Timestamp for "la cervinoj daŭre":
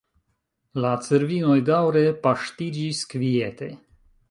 0.85-2.03